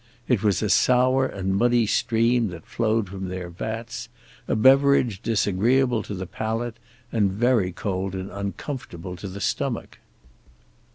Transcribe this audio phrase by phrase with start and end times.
[0.27, 4.09] It was a sour and muddy stream that flowed from their vats;
[4.47, 6.77] a beverage disagreeable to the palate,
[7.11, 9.99] and very cold and uncomfortable to the stomach.